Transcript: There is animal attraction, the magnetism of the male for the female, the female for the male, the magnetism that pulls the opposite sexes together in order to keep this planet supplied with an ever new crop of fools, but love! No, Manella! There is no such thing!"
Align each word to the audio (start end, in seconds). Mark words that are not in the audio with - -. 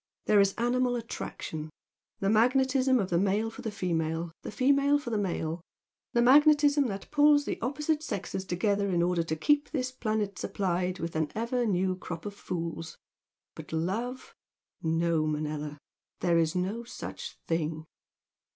There 0.25 0.39
is 0.39 0.55
animal 0.57 0.95
attraction, 0.95 1.69
the 2.21 2.29
magnetism 2.31 2.97
of 2.97 3.11
the 3.11 3.19
male 3.19 3.51
for 3.51 3.61
the 3.61 3.69
female, 3.69 4.31
the 4.41 4.51
female 4.51 4.97
for 4.97 5.11
the 5.11 5.17
male, 5.19 5.61
the 6.13 6.23
magnetism 6.23 6.87
that 6.87 7.11
pulls 7.11 7.45
the 7.45 7.61
opposite 7.61 8.01
sexes 8.01 8.43
together 8.43 8.89
in 8.89 9.03
order 9.03 9.21
to 9.21 9.35
keep 9.35 9.69
this 9.69 9.91
planet 9.91 10.39
supplied 10.39 10.97
with 10.97 11.15
an 11.15 11.29
ever 11.35 11.67
new 11.67 11.95
crop 11.95 12.25
of 12.25 12.33
fools, 12.33 12.97
but 13.53 13.71
love! 13.71 14.33
No, 14.81 15.27
Manella! 15.27 15.77
There 16.21 16.39
is 16.39 16.55
no 16.55 16.83
such 16.83 17.37
thing!" 17.47 17.85